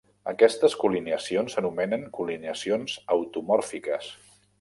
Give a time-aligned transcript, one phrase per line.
[0.29, 4.09] Aquestes colineacions s'anomenen colineacions automòrfiques.